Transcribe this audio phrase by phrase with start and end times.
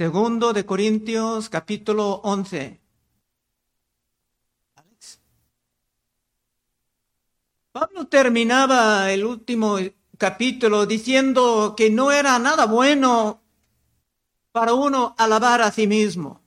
[0.00, 2.80] Segundo de Corintios, capítulo 11.
[7.70, 9.76] Pablo terminaba el último
[10.16, 13.42] capítulo diciendo que no era nada bueno
[14.52, 16.40] para uno alabar a sí mismo.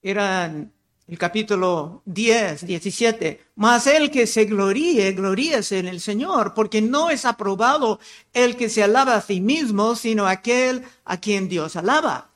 [0.00, 0.73] Eran
[1.06, 3.44] el capítulo 10, 17.
[3.56, 8.00] Mas el que se gloríe, gloríese en el Señor, porque no es aprobado
[8.32, 12.30] el que se alaba a sí mismo, sino aquel a quien Dios alaba.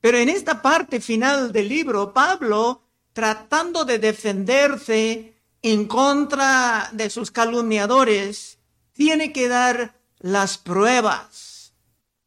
[0.00, 7.30] Pero en esta parte final del libro, Pablo, tratando de defenderse en contra de sus
[7.30, 8.58] calumniadores,
[8.92, 11.74] tiene que dar las pruebas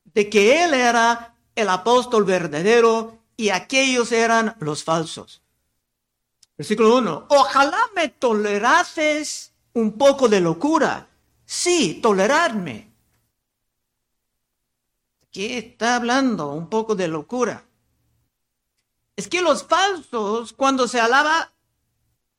[0.06, 5.43] de que él era el apóstol verdadero y aquellos eran los falsos.
[6.58, 7.28] Versículo 1.
[7.30, 11.08] Ojalá me tolerases un poco de locura.
[11.46, 12.92] Sí, tolerarme.
[15.28, 17.64] Aquí está hablando un poco de locura.
[19.16, 21.52] Es que los falsos, cuando se alaba,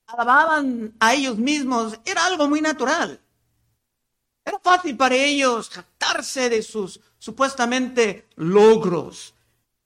[0.06, 3.20] alababan a ellos mismos, era algo muy natural.
[4.44, 9.34] Era fácil para ellos jactarse de sus supuestamente logros.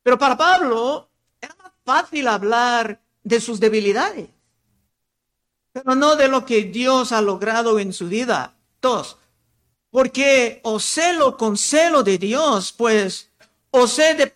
[0.03, 1.09] Pero para Pablo
[1.41, 4.29] era más fácil hablar de sus debilidades,
[5.73, 8.55] pero no de lo que Dios ha logrado en su vida.
[8.81, 9.17] Dos,
[9.91, 13.31] porque os celo con celo de Dios, pues
[13.71, 14.35] os he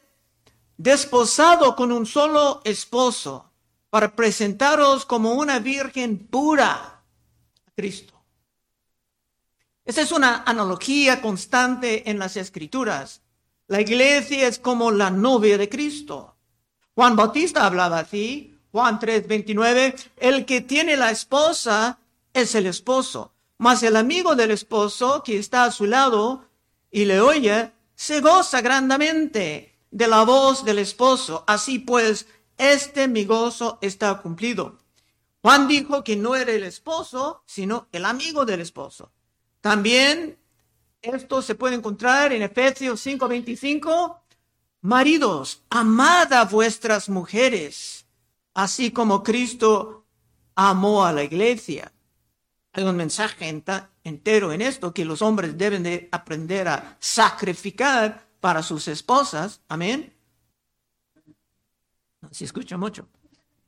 [0.76, 3.50] desposado con un solo esposo
[3.88, 8.12] para presentaros como una virgen pura a Cristo.
[9.84, 13.20] Esa es una analogía constante en las escrituras.
[13.66, 16.36] La iglesia es como la novia de Cristo.
[16.94, 21.98] Juan Bautista hablaba así, Juan 3, 29, el que tiene la esposa
[22.32, 26.46] es el esposo, mas el amigo del esposo que está a su lado
[26.90, 31.44] y le oye, se goza grandemente de la voz del esposo.
[31.46, 34.78] Así pues, este mi gozo está cumplido.
[35.42, 39.12] Juan dijo que no era el esposo, sino el amigo del esposo.
[39.60, 40.38] También
[41.02, 44.18] esto se puede encontrar en Efesios 5:25.
[44.80, 48.01] Maridos, amad a vuestras mujeres
[48.54, 50.06] así como Cristo
[50.54, 51.92] amó a la iglesia.
[52.72, 53.62] Hay un mensaje
[54.04, 59.60] entero en esto que los hombres deben de aprender a sacrificar para sus esposas.
[59.68, 60.14] Amén.
[62.20, 63.08] No se escucha mucho.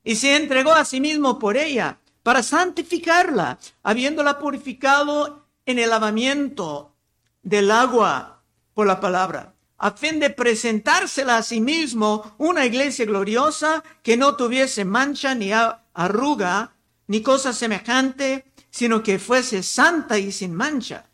[0.03, 6.95] Y se entregó a sí mismo por ella para santificarla, habiéndola purificado en el lavamiento
[7.43, 13.83] del agua por la palabra a fin de presentársela a sí mismo una iglesia gloriosa
[14.03, 16.73] que no tuviese mancha ni arruga
[17.07, 21.05] ni cosa semejante, sino que fuese santa y sin mancha.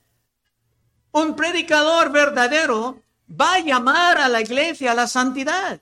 [1.12, 5.82] Un predicador verdadero va a llamar a la iglesia a la santidad,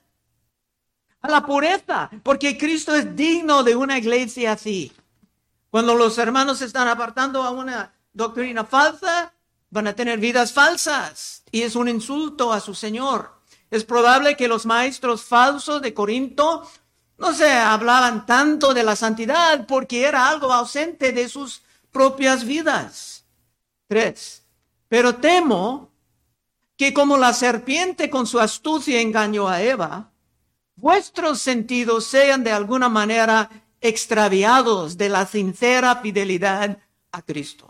[1.22, 4.92] a la pureza, porque Cristo es digno de una iglesia así.
[5.70, 9.34] Cuando los hermanos están apartando a una doctrina falsa,
[9.70, 13.40] van a tener vidas falsas y es un insulto a su Señor.
[13.70, 16.70] Es probable que los maestros falsos de Corinto
[17.18, 23.26] no se hablaban tanto de la santidad porque era algo ausente de sus propias vidas.
[23.88, 24.44] Tres.
[24.88, 25.92] Pero temo
[26.78, 30.12] que como la serpiente con su astucia engañó a Eva,
[30.76, 33.50] vuestros sentidos sean de alguna manera
[33.82, 36.80] extraviados de la sincera fidelidad
[37.12, 37.69] a Cristo.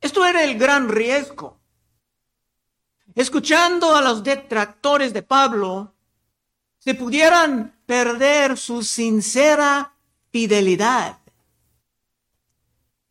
[0.00, 1.58] Esto era el gran riesgo.
[3.14, 5.92] Escuchando a los detractores de Pablo,
[6.78, 9.94] se pudieran perder su sincera
[10.30, 11.18] fidelidad.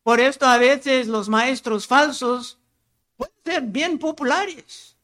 [0.02, 2.58] Por esto a veces los maestros falsos
[3.18, 4.96] pueden ser bien populares.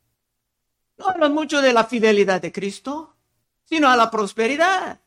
[0.98, 3.14] No hablan mucho de la fidelidad de Cristo,
[3.66, 5.00] sino a la prosperidad,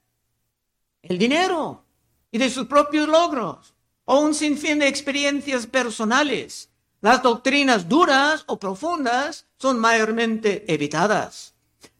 [1.02, 1.84] el dinero
[2.30, 3.74] y de sus propios logros,
[4.10, 6.68] o un sinfín de experiencias personales
[7.00, 11.54] las doctrinas duras o profundas son mayormente evitadas.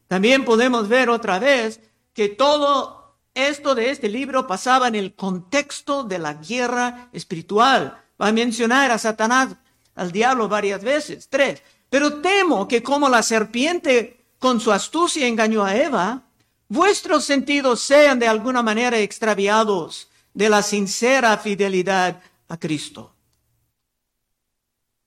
[0.07, 1.79] También podemos ver otra vez
[2.13, 8.03] que todo esto de este libro pasaba en el contexto de la guerra espiritual.
[8.21, 9.55] Va a mencionar a Satanás,
[9.95, 11.63] al diablo varias veces, tres.
[11.89, 16.23] Pero temo que como la serpiente con su astucia engañó a Eva,
[16.67, 23.13] vuestros sentidos sean de alguna manera extraviados de la sincera fidelidad a Cristo.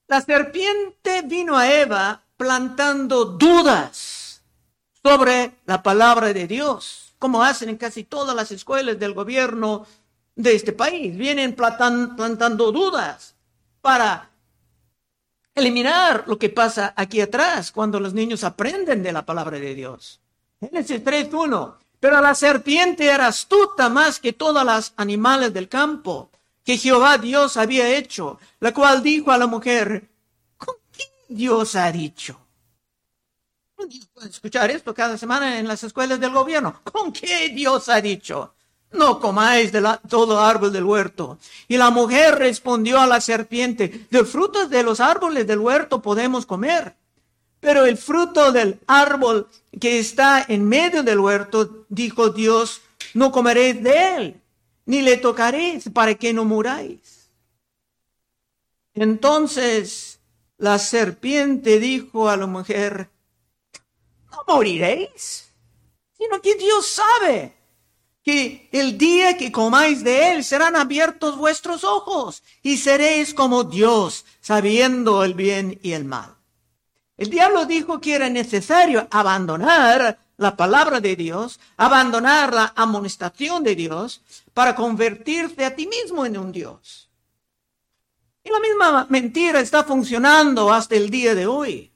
[0.07, 4.41] La serpiente vino a Eva plantando dudas
[5.01, 9.85] sobre la palabra de Dios, como hacen en casi todas las escuelas del gobierno
[10.35, 11.15] de este país.
[11.17, 13.35] Vienen plantando dudas
[13.81, 14.29] para
[15.55, 20.19] eliminar lo que pasa aquí atrás cuando los niños aprenden de la palabra de Dios.
[20.59, 21.75] Génesis 3.1.
[22.03, 26.29] Pero la serpiente era astuta más que todas las animales del campo
[26.65, 30.09] que Jehová Dios había hecho, la cual dijo a la mujer,
[30.57, 32.37] ¿con qué Dios ha dicho?
[34.29, 36.81] escuchar esto cada semana en las escuelas del gobierno.
[36.83, 38.53] ¿Con qué Dios ha dicho?
[38.91, 41.37] No comáis de todo árbol del huerto.
[41.69, 46.45] Y la mujer respondió a la serpiente, del fruto de los árboles del huerto podemos
[46.45, 46.97] comer.
[47.63, 49.47] Pero el fruto del árbol
[49.79, 52.81] que está en medio del huerto, dijo Dios,
[53.13, 54.41] no comeréis de él,
[54.85, 57.29] ni le tocaréis para que no muráis.
[58.93, 60.19] Entonces
[60.57, 63.09] la serpiente dijo a la mujer,
[64.29, 65.47] no moriréis,
[66.17, 67.53] sino que Dios sabe
[68.23, 74.25] que el día que comáis de él serán abiertos vuestros ojos y seréis como Dios,
[74.41, 76.42] sabiendo el bien y el mal.
[77.23, 83.75] El diablo dijo que era necesario abandonar la palabra de Dios, abandonar la amonestación de
[83.75, 84.21] Dios
[84.53, 87.09] para convertirte a ti mismo en un Dios.
[88.43, 91.93] Y la misma mentira está funcionando hasta el día de hoy.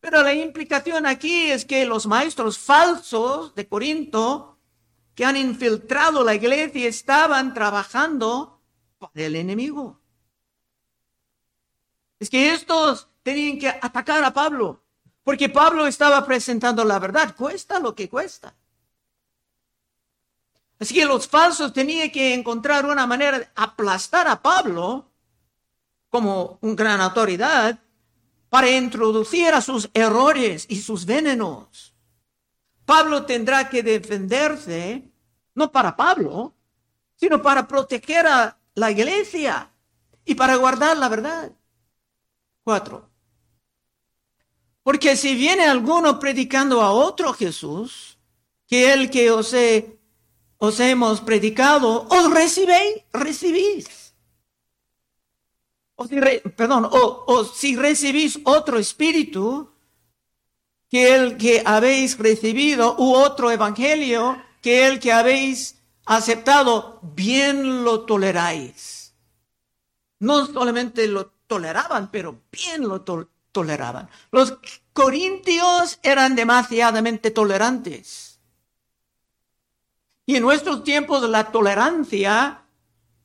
[0.00, 4.56] Pero la implicación aquí es que los maestros falsos de Corinto
[5.14, 8.58] que han infiltrado la iglesia estaban trabajando
[8.98, 10.00] para el enemigo.
[12.18, 14.82] Es que estos tenían que atacar a Pablo,
[15.24, 18.54] porque Pablo estaba presentando la verdad, cuesta lo que cuesta.
[20.78, 25.12] Así que los falsos tenían que encontrar una manera de aplastar a Pablo
[26.10, 27.78] como un gran autoridad
[28.48, 31.94] para introducir a sus errores y sus venenos.
[32.84, 35.10] Pablo tendrá que defenderse,
[35.54, 36.52] no para Pablo,
[37.14, 39.70] sino para proteger a la iglesia
[40.24, 41.52] y para guardar la verdad.
[42.64, 43.11] Cuatro.
[44.82, 48.18] Porque si viene alguno predicando a otro Jesús,
[48.66, 49.54] que el que os,
[50.58, 54.14] os hemos predicado, os recibéis, recibís.
[55.94, 56.16] O si
[56.56, 59.70] perdón, o, si recibís otro espíritu,
[60.90, 68.04] que el que habéis recibido, u otro evangelio, que el que habéis aceptado, bien lo
[68.04, 69.14] toleráis.
[70.18, 73.02] No solamente lo toleraban, pero bien lo
[73.52, 74.08] toleraban.
[74.30, 74.58] Los
[74.92, 78.40] corintios eran demasiadamente tolerantes.
[80.26, 82.62] Y en nuestros tiempos la tolerancia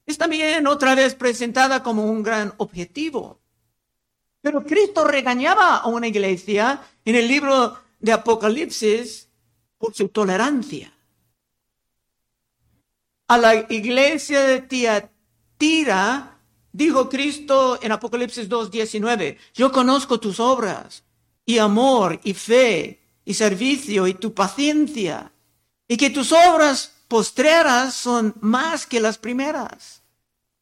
[0.06, 3.40] es también otra vez presentada como un gran objetivo.
[4.42, 9.30] Pero Cristo regañaba a una iglesia en el libro de Apocalipsis
[9.78, 10.94] por su tolerancia.
[13.28, 16.37] A la iglesia de Tiatira
[16.72, 21.04] Dijo Cristo en Apocalipsis 2.19, yo conozco tus obras
[21.46, 25.32] y amor y fe y servicio y tu paciencia
[25.88, 30.02] y que tus obras postreras son más que las primeras.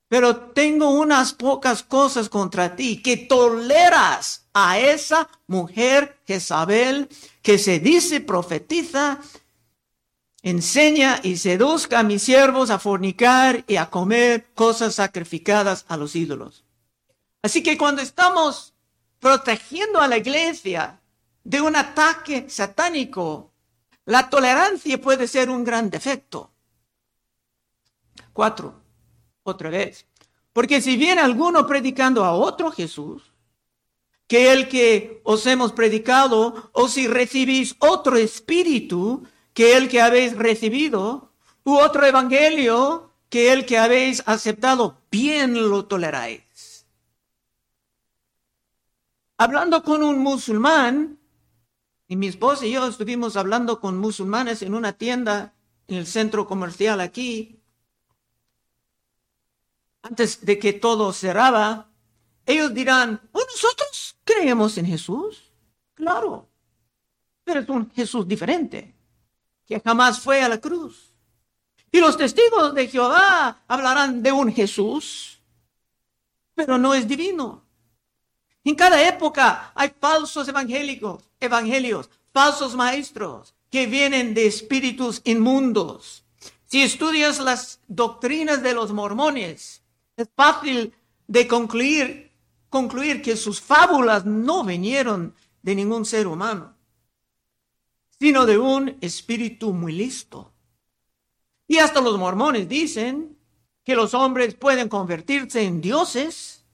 [0.08, 7.10] Pero tengo unas pocas cosas contra ti, que toleras a esa mujer Jezabel
[7.42, 9.20] que se dice profetiza
[10.46, 16.16] enseña y seduzca a mis siervos a fornicar y a comer cosas sacrificadas a los
[16.16, 16.64] ídolos.
[17.42, 18.76] Así que cuando estamos
[19.20, 21.02] protegiendo a la iglesia
[21.44, 23.54] de un ataque satánico,
[24.06, 26.52] la tolerancia puede ser un gran defecto.
[28.32, 28.84] Cuatro,
[29.42, 30.06] otra vez.
[30.54, 33.32] Porque si viene alguno predicando a otro Jesús,
[34.28, 39.24] que el que os hemos predicado, o si recibís otro espíritu
[39.56, 41.32] que el que habéis recibido,
[41.64, 46.86] u otro evangelio que el que habéis aceptado, bien lo toleráis.
[49.38, 51.20] Hablando con un musulmán,
[52.08, 55.56] y mi esposa y yo estuvimos hablando con musulmanes en una tienda
[55.88, 57.62] en el centro comercial aquí,
[60.02, 61.90] antes de que todo cerraba,
[62.46, 65.54] ellos dirán, oh, nosotros creemos en Jesús.
[65.94, 66.50] Claro,
[67.46, 68.95] pero es un Jesús diferente
[69.66, 71.14] que jamás fue a la cruz.
[71.92, 75.40] Y los testigos de Jehová hablarán de un Jesús,
[76.54, 77.64] pero no es divino.
[78.64, 86.24] En cada época hay falsos evangélicos, evangelios, falsos maestros que vienen de espíritus inmundos.
[86.66, 89.82] Si estudias las doctrinas de los mormones,
[90.18, 90.94] es fácil
[91.28, 92.32] de concluir,
[92.70, 96.75] concluir que sus fábulas no vinieron de ningún ser humano
[98.20, 100.52] sino de un espíritu muy listo.
[101.68, 103.38] Y hasta los mormones dicen
[103.84, 106.66] que los hombres pueden convertirse en dioses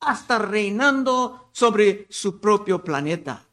[0.00, 3.46] hasta reinando sobre su propio planeta.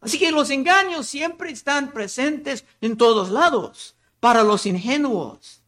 [0.00, 5.62] Así que los engaños siempre están presentes en todos lados para los ingenuos.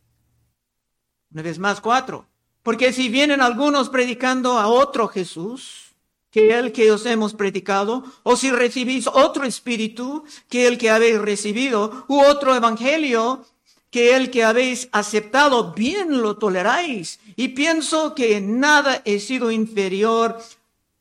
[1.30, 2.26] Una vez más, cuatro.
[2.62, 5.85] Porque si vienen algunos predicando a otro Jesús,
[6.36, 11.18] que el que os hemos predicado, o si recibís otro espíritu que el que habéis
[11.18, 13.46] recibido, u otro evangelio
[13.90, 17.20] que el que habéis aceptado, bien lo toleráis.
[17.36, 20.36] Y pienso que nada he sido inferior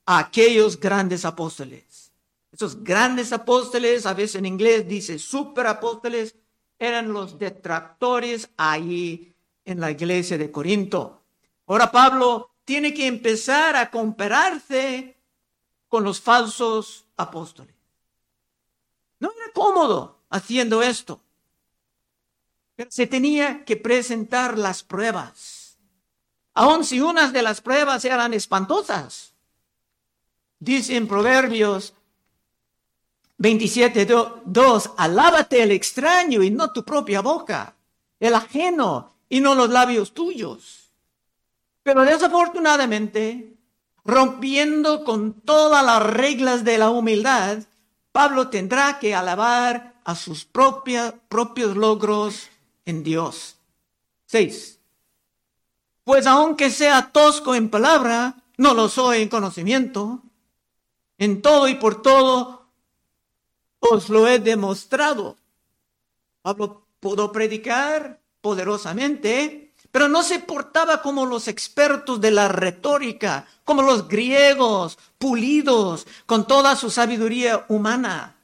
[0.06, 2.14] a aquellos grandes apóstoles.
[2.54, 6.36] Esos grandes apóstoles, a veces en inglés dice superapóstoles,
[6.80, 9.34] eran los detractores allí
[9.66, 11.24] en la iglesia de Corinto.
[11.68, 15.15] Ahora Pablo tiene que empezar a compararse
[15.96, 17.74] con los falsos apóstoles.
[19.18, 21.22] No era cómodo haciendo esto,
[22.76, 25.78] pero se tenía que presentar las pruebas,
[26.54, 29.36] aun si unas de las pruebas eran espantosas.
[30.60, 31.94] Dice en Proverbios
[33.38, 34.06] 27,
[34.44, 37.74] 2, alábate el extraño y no tu propia boca,
[38.20, 40.92] el ajeno y no los labios tuyos.
[41.84, 43.56] Pero desafortunadamente,
[44.06, 47.64] rompiendo con todas las reglas de la humildad,
[48.12, 52.50] Pablo tendrá que alabar a sus propios logros
[52.86, 53.58] en Dios.
[54.28, 54.80] 6.
[56.04, 60.22] Pues aunque sea tosco en palabra, no lo soy en conocimiento.
[61.18, 62.68] En todo y por todo
[63.80, 65.38] os lo he demostrado.
[66.42, 69.65] Pablo pudo predicar poderosamente,
[69.96, 76.46] pero no se portaba como los expertos de la retórica, como los griegos, pulidos, con
[76.46, 78.36] toda su sabiduría humana.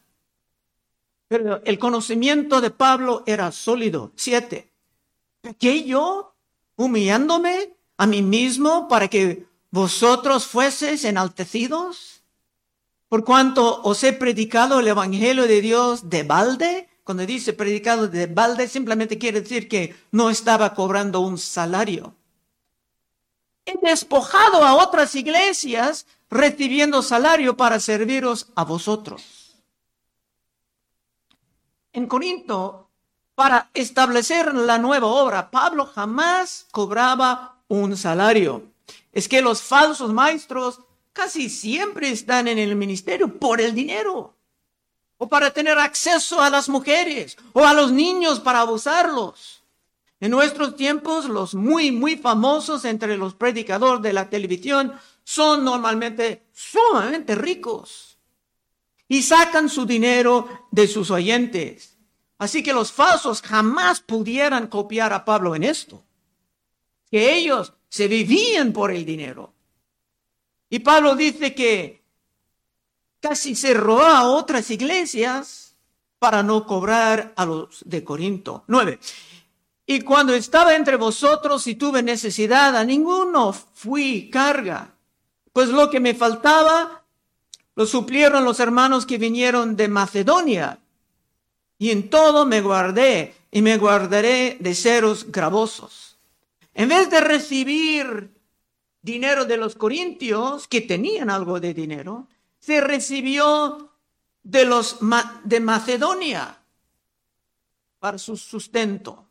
[1.27, 4.13] Pero el conocimiento de Pablo era sólido.
[4.15, 4.71] Siete.
[5.59, 6.35] ¿Qué yo?
[6.77, 12.23] Humillándome a mí mismo para que vosotros fueseis enaltecidos?
[13.09, 18.27] Por cuanto os he predicado el Evangelio de Dios de balde, cuando dice predicado de
[18.27, 22.15] balde, simplemente quiere decir que no estaba cobrando un salario.
[23.65, 29.61] He despojado a otras iglesias recibiendo salario para serviros a vosotros.
[31.93, 32.89] En Corinto,
[33.35, 38.63] para establecer la nueva obra, Pablo jamás cobraba un salario.
[39.11, 40.79] Es que los falsos maestros
[41.13, 44.35] casi siempre están en el ministerio por el dinero
[45.23, 49.61] o para tener acceso a las mujeres o a los niños para abusarlos.
[50.19, 56.47] En nuestros tiempos, los muy, muy famosos entre los predicadores de la televisión son normalmente
[56.51, 58.17] sumamente ricos
[59.07, 61.99] y sacan su dinero de sus oyentes.
[62.39, 66.03] Así que los falsos jamás pudieran copiar a Pablo en esto,
[67.11, 69.53] que ellos se vivían por el dinero.
[70.67, 72.00] Y Pablo dice que
[73.21, 75.75] casi cerró a otras iglesias
[76.19, 78.63] para no cobrar a los de Corinto.
[78.67, 78.99] Nueve.
[79.85, 84.93] Y cuando estaba entre vosotros y tuve necesidad, a ninguno fui carga,
[85.53, 87.03] pues lo que me faltaba
[87.75, 90.79] lo suplieron los hermanos que vinieron de Macedonia.
[91.77, 96.17] Y en todo me guardé y me guardaré de seros gravosos.
[96.73, 98.31] En vez de recibir
[99.01, 102.27] dinero de los corintios, que tenían algo de dinero,
[102.61, 103.91] se recibió
[104.43, 104.99] de los
[105.43, 106.57] de Macedonia
[107.99, 109.27] para su sustento.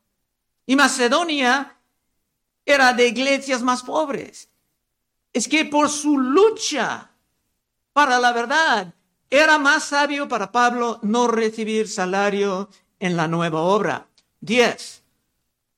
[0.66, 1.78] Y Macedonia
[2.64, 4.50] era de iglesias más pobres.
[5.32, 7.10] Es que por su lucha
[7.92, 8.94] para la verdad,
[9.28, 12.68] era más sabio para Pablo no recibir salario
[12.98, 14.06] en la nueva obra.
[14.40, 15.02] Diez.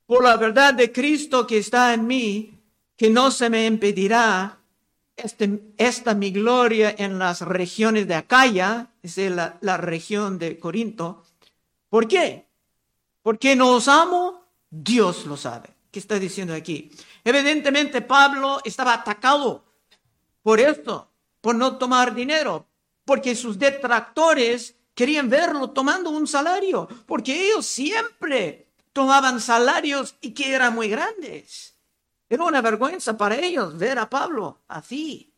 [0.06, 2.58] Por la verdad de Cristo que está en mí,
[2.96, 4.58] que no se me impedirá
[5.22, 11.24] este, esta mi gloria en las regiones de Acaya, es la, la región de Corinto.
[11.88, 12.46] ¿Por qué?
[13.22, 15.70] Porque no os amo, Dios lo sabe.
[15.90, 16.90] ¿Qué está diciendo aquí?
[17.22, 19.64] Evidentemente Pablo estaba atacado
[20.42, 21.10] por esto,
[21.40, 22.66] por no tomar dinero,
[23.04, 30.52] porque sus detractores querían verlo tomando un salario, porque ellos siempre tomaban salarios y que
[30.52, 31.71] eran muy grandes.
[32.32, 35.30] Era una vergüenza para ellos ver a Pablo así.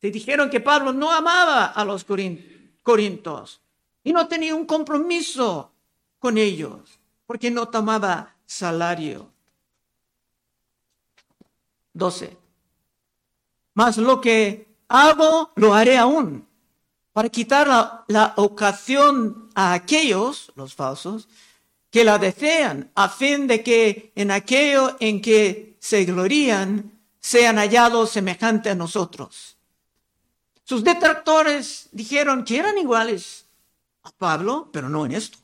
[0.00, 2.06] Se dijeron que Pablo no amaba a los
[2.82, 3.60] corintos
[4.02, 5.70] y no tenía un compromiso
[6.18, 9.30] con ellos porque no tomaba salario.
[11.92, 12.34] 12.
[13.74, 16.48] Mas lo que hago lo haré aún
[17.12, 21.28] para quitar la, la ocasión a aquellos, los falsos,
[21.92, 28.70] la desean, a fin de que en aquello en que se glorían sean hallados semejante
[28.70, 29.56] a nosotros.
[30.64, 33.46] Sus detractores dijeron que eran iguales
[34.02, 35.38] a Pablo, pero no en esto.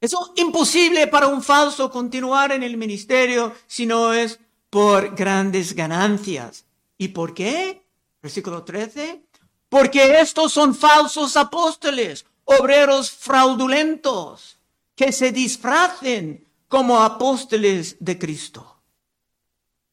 [0.00, 6.66] Es imposible para un falso continuar en el ministerio si no es por grandes ganancias.
[6.98, 7.86] ¿Y por qué?
[8.20, 9.22] Versículo 13.
[9.70, 14.58] Porque estos son falsos apóstoles, obreros fraudulentos,
[14.94, 18.74] que se disfracen como apóstoles de Cristo.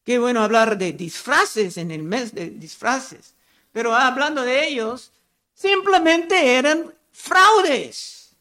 [0.04, 3.34] Qué bueno hablar de disfraces en el mes de disfraces.
[3.72, 5.12] Pero hablando de ellos,
[5.54, 8.36] simplemente eran fraudes.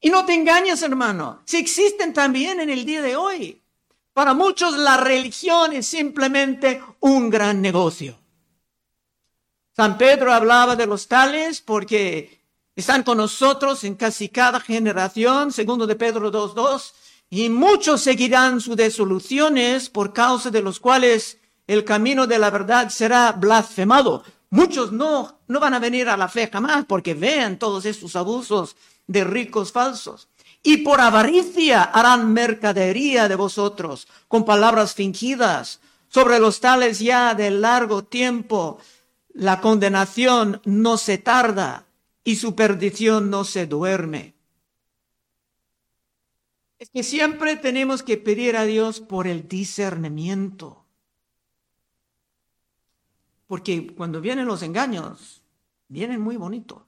[0.00, 3.60] Y no te engañes, hermano, si existen también en el día de hoy.
[4.12, 8.18] Para muchos la religión es simplemente un gran negocio.
[9.76, 12.43] San Pedro hablaba de los tales porque
[12.76, 16.92] están con nosotros en casi cada generación, segundo de Pedro 2.2,
[17.30, 22.90] y muchos seguirán sus desoluciones por causa de los cuales el camino de la verdad
[22.90, 24.24] será blasfemado.
[24.50, 28.76] Muchos no, no van a venir a la fe jamás porque vean todos estos abusos
[29.06, 30.28] de ricos falsos.
[30.62, 35.80] Y por avaricia harán mercadería de vosotros con palabras fingidas.
[36.08, 38.78] Sobre los tales ya de largo tiempo
[39.32, 41.83] la condenación no se tarda
[42.24, 44.34] y su perdición no se duerme.
[46.78, 50.84] Es que siempre tenemos que pedir a Dios por el discernimiento.
[53.46, 55.42] Porque cuando vienen los engaños,
[55.88, 56.82] vienen muy bonitos.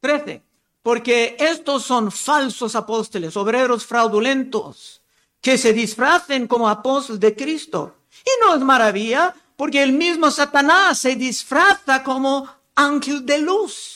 [0.00, 0.42] Trece.
[0.82, 5.00] Porque estos son falsos apóstoles, obreros fraudulentos,
[5.40, 7.96] que se disfracen como apóstoles de Cristo.
[8.22, 13.93] Y no es maravilla, porque el mismo Satanás se disfraza como ángel de luz.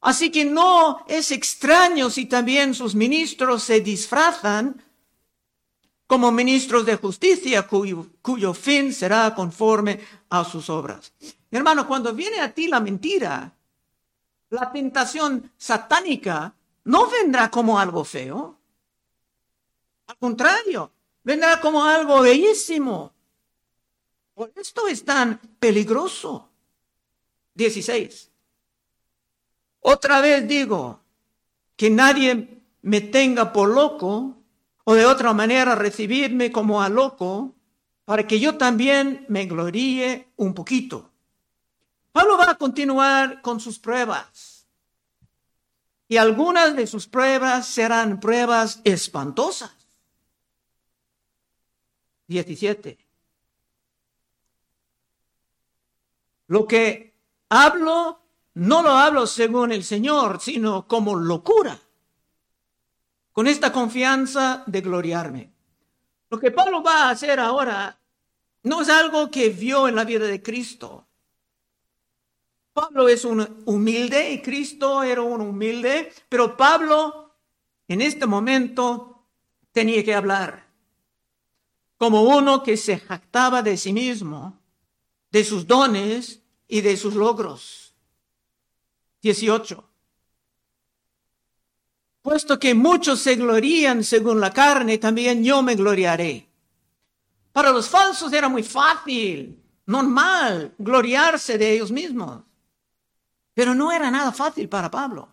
[0.00, 4.84] Así que no es extraño si también sus ministros se disfrazan
[6.06, 10.00] como ministros de justicia cuyo, cuyo fin será conforme
[10.30, 11.12] a sus obras.
[11.50, 13.52] hermano, cuando viene a ti la mentira,
[14.50, 18.58] la tentación satánica no vendrá como algo feo.
[20.06, 20.90] Al contrario,
[21.22, 23.12] vendrá como algo bellísimo.
[24.32, 26.48] Por esto es tan peligroso.
[27.54, 28.27] 16.
[29.90, 31.00] Otra vez digo,
[31.74, 34.36] que nadie me tenga por loco
[34.84, 37.54] o de otra manera recibirme como a loco
[38.04, 41.10] para que yo también me gloríe un poquito.
[42.12, 44.66] Pablo va a continuar con sus pruebas.
[46.06, 49.72] Y algunas de sus pruebas serán pruebas espantosas.
[52.26, 52.98] 17.
[56.48, 57.14] Lo que
[57.48, 58.20] hablo,
[58.58, 61.78] no lo hablo según el Señor, sino como locura.
[63.32, 65.52] Con esta confianza de gloriarme.
[66.28, 68.00] Lo que Pablo va a hacer ahora
[68.64, 71.06] no es algo que vio en la vida de Cristo.
[72.72, 77.36] Pablo es un humilde y Cristo era un humilde, pero Pablo
[77.86, 79.24] en este momento
[79.70, 80.66] tenía que hablar
[81.96, 84.60] como uno que se jactaba de sí mismo
[85.30, 87.87] de sus dones y de sus logros.
[89.22, 89.84] 18.
[92.22, 96.48] Puesto que muchos se glorían según la carne, también yo me gloriaré.
[97.52, 102.42] Para los falsos era muy fácil, normal, gloriarse de ellos mismos.
[103.54, 105.28] Pero no era nada fácil para Pablo.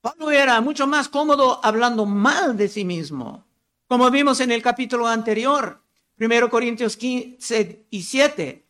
[0.00, 3.44] Pablo era mucho más cómodo hablando mal de sí mismo,
[3.86, 5.82] como vimos en el capítulo anterior,
[6.18, 8.65] 1 Corintios 15 y 7.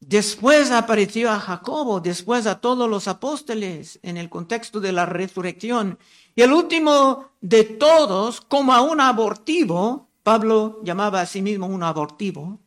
[0.00, 5.98] Después apareció a Jacobo, después a todos los apóstoles en el contexto de la resurrección.
[6.36, 11.82] Y el último de todos, como a un abortivo, Pablo llamaba a sí mismo un
[11.82, 12.58] abortivo,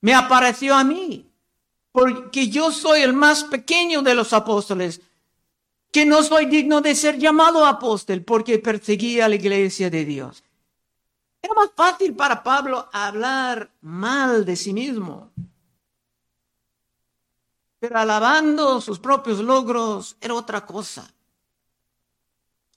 [0.00, 1.30] me apareció a mí,
[1.92, 5.00] porque yo soy el más pequeño de los apóstoles,
[5.92, 10.42] que no soy digno de ser llamado apóstol porque perseguía a la iglesia de Dios.
[11.40, 15.30] Era más fácil para Pablo hablar mal de sí mismo
[17.82, 21.12] pero alabando sus propios logros era otra cosa.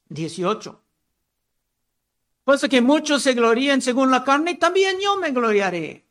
[0.09, 0.81] 18.
[2.43, 6.03] Puesto que muchos se glorían según la carne, también yo me gloriaré.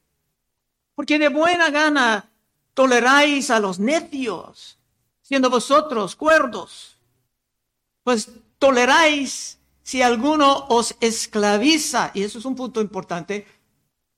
[0.95, 2.31] Porque de buena gana
[2.73, 4.79] toleráis a los necios,
[5.23, 6.97] siendo vosotros cuerdos.
[8.05, 8.29] Pues
[8.61, 13.45] toleráis si alguno os esclaviza, y eso es un punto importante,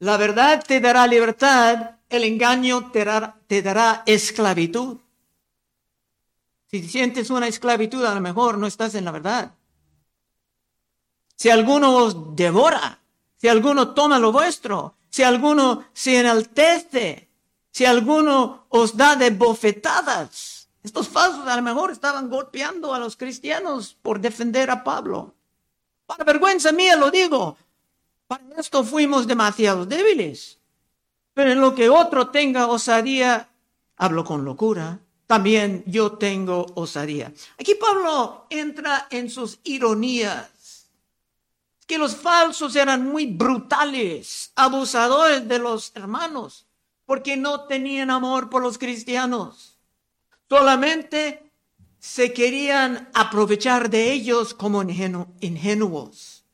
[0.01, 4.99] la verdad te dará libertad, el engaño te dará, esclavitud.
[6.71, 9.55] Si sientes una esclavitud, a lo mejor no estás en la verdad.
[11.37, 13.01] Si alguno os devora,
[13.37, 17.29] si alguno toma lo vuestro, si alguno se enaltece,
[17.71, 20.69] si alguno os da de bofetadas.
[20.83, 25.35] Estos falsos a lo mejor estaban golpeando a los cristianos por defender a Pablo.
[26.07, 27.57] Para vergüenza mía lo digo,
[28.27, 30.56] para esto fuimos demasiado débiles.
[31.37, 33.51] Pero en lo que otro tenga osadía,
[33.99, 37.31] hablo con locura, también yo tengo osadía.
[37.61, 40.89] Aquí Pablo entra en sus ironías
[41.87, 46.65] que los falsos eran muy brutales, abusadores de los hermanos,
[47.05, 49.79] porque no tenían amor por los cristianos.
[50.49, 51.53] Solamente
[51.99, 56.47] se querían aprovechar de ellos como ingenuos.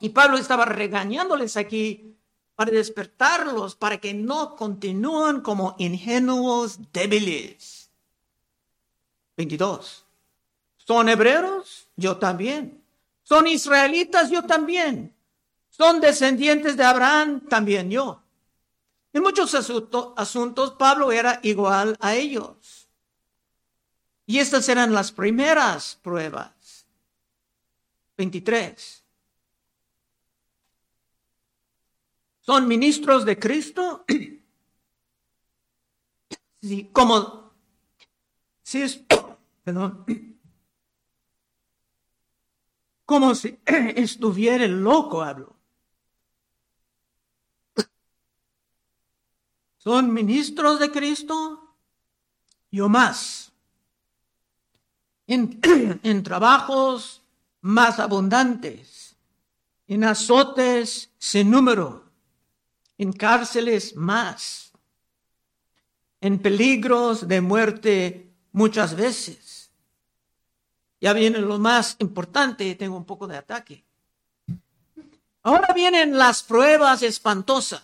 [0.00, 2.15] Y Pablo estaba regañándoles aquí
[2.56, 7.90] para despertarlos, para que no continúen como ingenuos débiles.
[9.36, 10.04] 22.
[10.78, 11.86] ¿Son hebreos?
[11.96, 12.82] Yo también.
[13.22, 15.14] Son israelitas, yo también.
[15.68, 18.22] Son descendientes de Abraham, también yo.
[19.12, 22.88] En muchos asuntos Pablo era igual a ellos.
[24.26, 26.86] Y estas eran las primeras pruebas.
[28.16, 29.05] 23.
[32.46, 34.04] ¿Son ministros de Cristo?
[36.62, 37.52] Sí, como
[38.62, 39.04] si es,
[43.04, 45.54] como si estuviera loco, hablo.
[49.76, 51.76] ¿Son ministros de Cristo?
[52.72, 53.52] Yo más.
[55.28, 57.22] En trabajos
[57.60, 59.14] más abundantes,
[59.86, 62.05] en azotes sin número,
[62.98, 64.72] en cárceles más,
[66.20, 69.46] en peligros de muerte muchas veces
[71.00, 73.84] ya viene lo más importante, tengo un poco de ataque.
[75.42, 77.82] Ahora vienen las pruebas espantosas.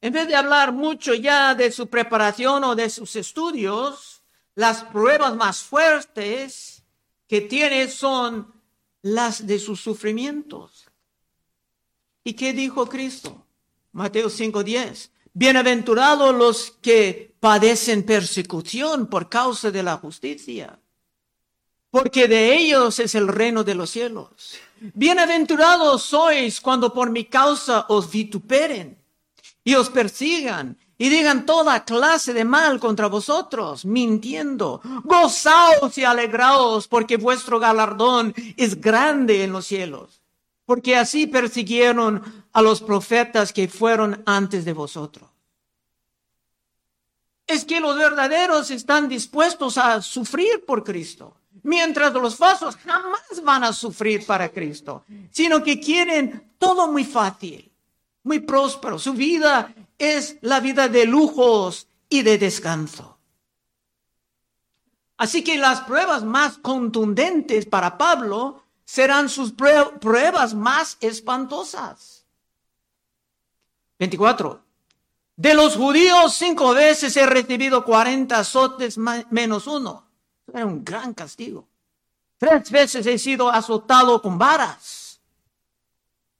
[0.00, 4.22] En vez de hablar mucho ya de su preparación o de sus estudios,
[4.54, 6.82] las pruebas más fuertes
[7.26, 8.52] que tiene son
[9.02, 10.86] las de sus sufrimientos.
[12.24, 13.45] ¿Y qué dijo Cristo?
[13.96, 15.10] Mateo 5:10.
[15.32, 20.78] Bienaventurados los que padecen persecución por causa de la justicia
[21.96, 24.58] porque de ellos es el reino de los cielos.
[24.92, 28.98] Bienaventurados sois cuando por mi causa os vituperen
[29.64, 34.82] y os persigan y digan toda clase de mal contra vosotros, mintiendo.
[35.04, 40.20] Gozaos y alegraos, porque vuestro galardón es grande en los cielos.
[40.66, 45.30] Porque así persiguieron a los profetas que fueron antes de vosotros.
[47.46, 53.64] Es que los verdaderos están dispuestos a sufrir por Cristo mientras los falsos jamás van
[53.64, 57.70] a sufrir para Cristo, sino que quieren todo muy fácil,
[58.22, 58.98] muy próspero.
[58.98, 63.18] Su vida es la vida de lujos y de descanso.
[65.18, 72.24] Así que las pruebas más contundentes para Pablo serán sus pruebas más espantosas.
[73.98, 74.62] 24.
[75.36, 80.06] De los judíos cinco veces he recibido 40 azotes menos uno.
[80.50, 81.68] Era un gran castigo.
[82.38, 85.20] Tres veces he sido azotado con varas.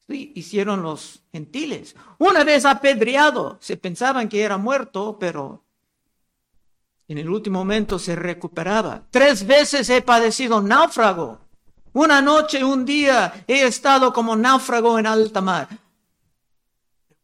[0.06, 1.96] Sí, hicieron los gentiles.
[2.18, 3.58] Una vez apedreado.
[3.60, 5.64] Se pensaban que era muerto, pero
[7.08, 9.02] en el último momento se recuperaba.
[9.10, 11.45] Tres veces he padecido náufrago.
[11.96, 15.66] Una noche, un día he estado como náufrago en alta mar.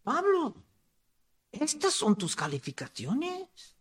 [0.02, 0.54] Pablo,
[1.52, 3.76] ¿estas son tus calificaciones?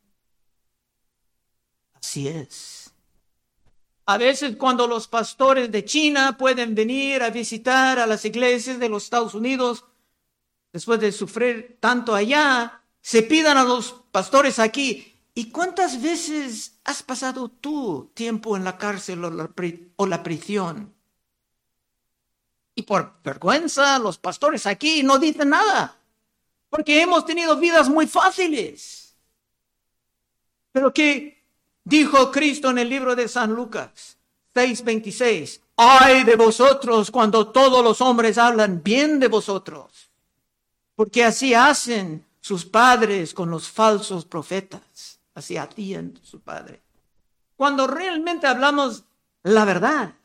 [1.94, 2.92] Así es.
[4.06, 8.90] A veces cuando los pastores de China pueden venir a visitar a las iglesias de
[8.90, 9.86] los Estados Unidos,
[10.74, 17.04] después de sufrir tanto allá, se pidan a los pastores aquí, ¿y cuántas veces has
[17.04, 19.50] pasado tú tiempo en la cárcel o la,
[19.96, 20.94] o la prisión?
[22.76, 25.98] Y por vergüenza los pastores aquí no dicen nada,
[26.70, 29.16] porque hemos tenido vidas muy fáciles.
[30.72, 31.42] Pero que
[31.84, 34.18] Dijo Cristo en el libro de San Lucas
[34.54, 40.12] 6:26, ay de vosotros cuando todos los hombres hablan bien de vosotros,
[40.96, 46.82] porque así hacen sus padres con los falsos profetas, así hacían su padre.
[47.56, 49.04] Cuando realmente hablamos
[49.44, 50.16] la verdad,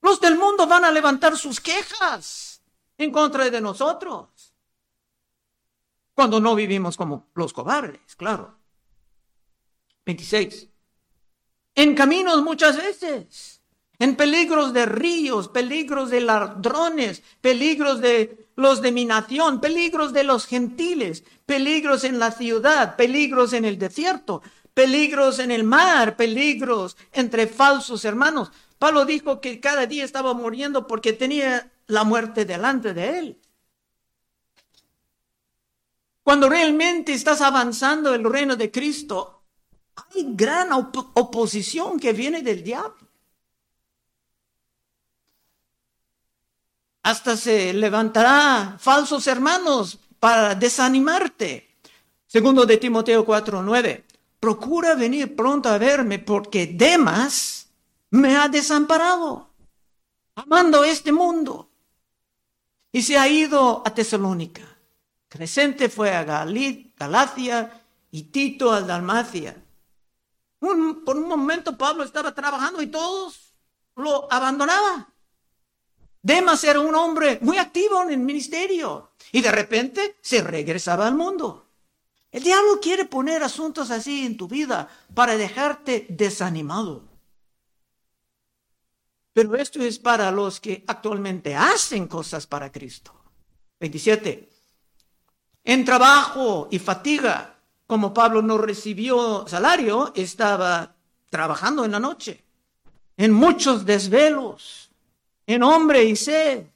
[0.00, 2.62] los del mundo van a levantar sus quejas
[2.96, 4.54] en contra de nosotros.
[6.14, 8.58] Cuando no vivimos como los cobardes, claro.
[10.04, 10.68] 26.
[11.74, 13.57] En caminos muchas veces,
[13.98, 20.24] en peligros de ríos, peligros de ladrones, peligros de los de mi nación, peligros de
[20.24, 24.42] los gentiles, peligros en la ciudad, peligros en el desierto,
[24.74, 28.52] peligros en el mar, peligros entre falsos hermanos.
[28.78, 33.40] Pablo dijo que cada día estaba muriendo porque tenía la muerte delante de él.
[36.22, 39.42] Cuando realmente estás avanzando el reino de Cristo,
[39.96, 43.07] hay gran oposición que viene del diablo.
[47.08, 51.80] Hasta se levantará falsos hermanos para desanimarte.
[52.26, 54.04] Segundo de Timoteo 4:9.
[54.38, 57.70] Procura venir pronto a verme porque Demas
[58.10, 59.48] me ha desamparado,
[60.34, 61.70] amando este mundo.
[62.92, 64.76] Y se ha ido a Tesalónica.
[65.30, 69.56] Crescente fue a Galacia y Tito a Dalmacia.
[70.60, 73.54] por un momento Pablo estaba trabajando y todos
[73.96, 75.06] lo abandonaban.
[76.28, 81.14] Demas era un hombre muy activo en el ministerio y de repente se regresaba al
[81.14, 81.70] mundo.
[82.30, 87.08] El diablo quiere poner asuntos así en tu vida para dejarte desanimado.
[89.32, 93.14] Pero esto es para los que actualmente hacen cosas para Cristo.
[93.80, 94.50] 27.
[95.64, 100.94] En trabajo y fatiga, como Pablo no recibió salario, estaba
[101.30, 102.44] trabajando en la noche,
[103.16, 104.87] en muchos desvelos,
[105.48, 106.66] en hambre y sed,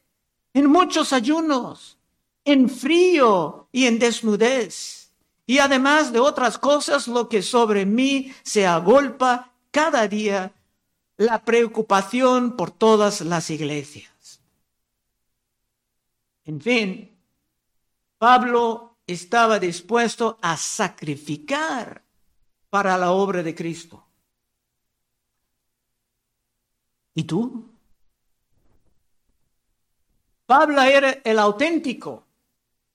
[0.55, 1.99] en muchos ayunos,
[2.43, 5.11] en frío y en desnudez.
[5.47, 10.55] Y además de otras cosas, lo que sobre mí se agolpa cada día,
[11.19, 14.41] la preocupación por todas las iglesias.
[16.47, 17.15] En fin,
[18.17, 22.03] Pablo estaba dispuesto a sacrificar
[22.71, 24.03] para la obra de Cristo.
[27.15, 27.72] ¿Y tú?
[30.47, 32.25] Pablo era el auténtico,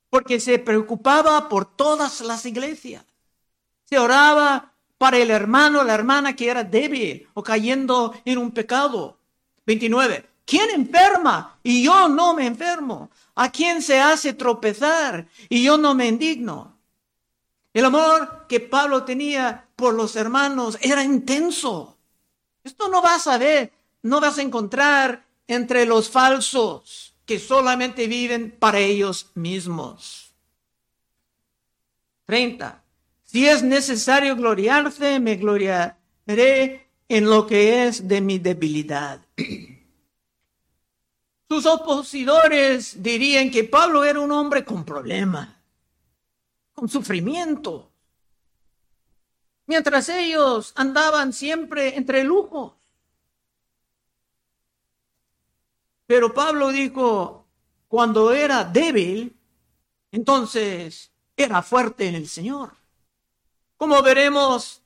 [0.10, 3.06] porque se preocupaba por todas las iglesias.
[3.86, 9.18] Se oraba para el hermano, la hermana que era débil o cayendo en un pecado.
[9.66, 10.30] 29.
[10.46, 13.10] ¿Quién enferma y yo no me enfermo?
[13.36, 16.78] ¿A quién se hace tropezar y yo no me indigno?
[17.74, 21.98] El amor que Pablo tenía por los hermanos era intenso.
[22.64, 23.72] Esto no vas a ver,
[24.04, 30.34] no vas a encontrar entre los falsos que solamente viven para ellos mismos.
[32.26, 32.82] 30.
[33.26, 39.20] Si es necesario gloriarse, me gloriaré en lo que es de mi debilidad.
[41.50, 45.50] Sus opositores dirían que Pablo era un hombre con problemas,
[46.74, 47.92] con sufrimiento,
[49.66, 52.77] mientras ellos andaban siempre entre lujos.
[56.08, 57.46] Pero Pablo dijo,
[57.88, 59.36] cuando era débil,
[60.12, 62.72] entonces era fuerte en el Señor.
[63.76, 64.82] Como veremos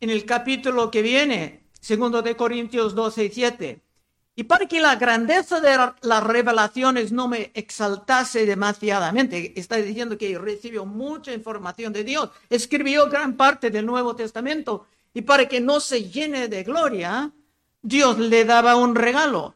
[0.00, 3.80] en el capítulo que viene, segundo de Corintios 12 y 7.
[4.36, 10.36] Y para que la grandeza de las revelaciones no me exaltase demasiadamente, está diciendo que
[10.38, 15.78] recibió mucha información de Dios, escribió gran parte del Nuevo Testamento, y para que no
[15.78, 17.30] se llene de gloria,
[17.80, 19.54] Dios le daba un regalo.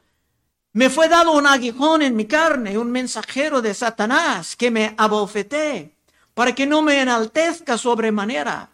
[0.72, 5.96] Me fue dado un aguijón en mi carne, un mensajero de Satanás que me abofeté
[6.34, 8.70] para que no me enaltezca sobremanera,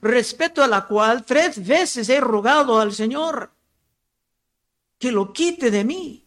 [0.00, 3.52] respeto a la cual tres veces he rogado al Señor
[4.98, 6.26] que lo quite de mí.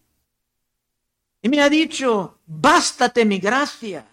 [1.42, 4.08] Y me ha dicho, bástate mi gracia,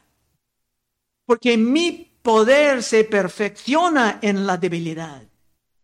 [1.27, 5.23] porque mi poder se perfecciona en la debilidad.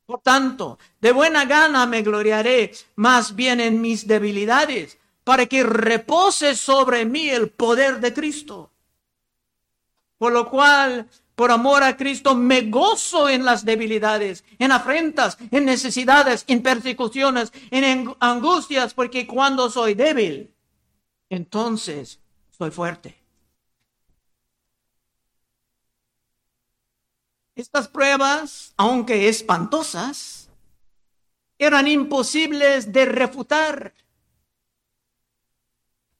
[0.06, 4.98] Por tanto, de buena gana me gloriaré más bien en mis debilidades
[5.30, 8.72] para que repose sobre mí el poder de Cristo.
[10.18, 15.66] Por lo cual, por amor a Cristo, me gozo en las debilidades, en afrentas, en
[15.66, 20.52] necesidades, en persecuciones, en angustias, porque cuando soy débil,
[21.28, 22.18] entonces
[22.50, 23.16] soy fuerte.
[27.54, 30.50] Estas pruebas, aunque espantosas,
[31.56, 33.94] eran imposibles de refutar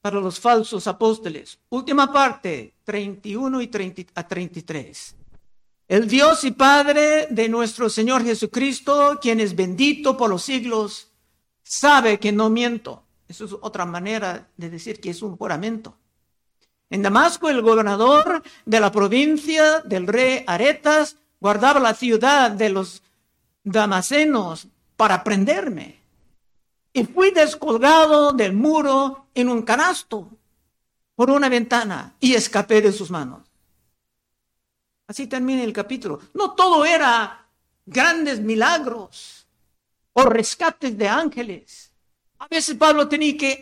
[0.00, 1.58] para los falsos apóstoles.
[1.68, 5.16] Última parte, 31 y 30 a 33.
[5.88, 11.10] El Dios y Padre de nuestro Señor Jesucristo, quien es bendito por los siglos,
[11.62, 13.02] sabe que no miento.
[13.28, 15.96] Eso es otra manera de decir que es un juramento.
[16.90, 23.02] En Damasco, el gobernador de la provincia del rey Aretas guardaba la ciudad de los
[23.62, 26.00] damasenos para prenderme.
[26.92, 30.30] y fui descolgado del muro en un canasto
[31.14, 33.42] por una ventana y escapé de sus manos.
[35.06, 36.20] Así termina el capítulo.
[36.34, 37.48] No todo era
[37.84, 39.46] grandes milagros
[40.12, 41.92] o rescates de ángeles.
[42.38, 43.60] A veces Pablo tenía que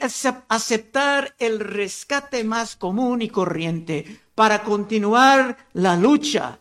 [0.48, 6.60] aceptar el rescate más común y corriente para continuar la lucha,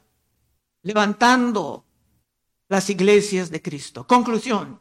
[0.82, 1.86] levantando
[2.70, 4.08] las iglesias de Cristo.
[4.08, 4.80] Conclusión.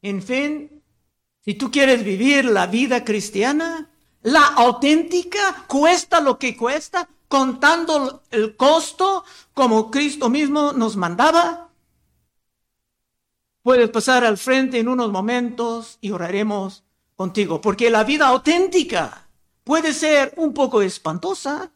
[0.00, 0.77] En fin,
[1.48, 3.88] si tú quieres vivir la vida cristiana,
[4.20, 11.70] la auténtica, cuesta lo que cuesta, contando el costo como Cristo mismo nos mandaba,
[13.62, 16.84] puedes pasar al frente en unos momentos y oraremos
[17.16, 19.26] contigo, porque la vida auténtica
[19.64, 21.72] puede ser un poco espantosa,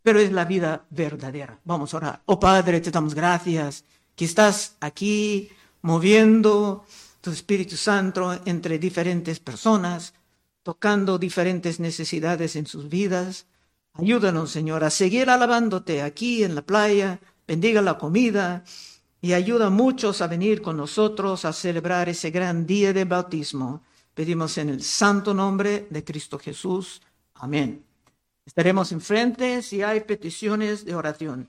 [0.00, 1.60] pero es la vida verdadera.
[1.64, 2.22] Vamos a orar.
[2.24, 3.84] Oh Padre, te damos gracias
[4.16, 5.50] que estás aquí
[5.82, 6.86] moviendo
[7.20, 10.14] tu Espíritu Santo entre diferentes personas,
[10.62, 13.46] tocando diferentes necesidades en sus vidas.
[13.94, 18.64] Ayúdanos, Señor, a seguir alabándote aquí en la playa, bendiga la comida
[19.20, 23.82] y ayuda a muchos a venir con nosotros a celebrar ese gran día de bautismo.
[24.14, 27.02] Pedimos en el santo nombre de Cristo Jesús.
[27.34, 27.84] Amén.
[28.46, 31.48] Estaremos enfrente si hay peticiones de oración.